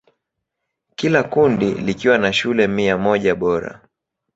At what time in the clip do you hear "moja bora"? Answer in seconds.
2.97-3.81